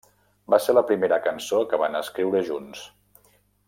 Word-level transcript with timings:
Va 0.53 0.59
ser 0.67 0.73
la 0.77 0.83
primera 0.91 1.19
cançó 1.27 1.61
que 1.73 1.81
van 1.85 2.01
escriure 2.03 2.45
junts. 2.53 2.87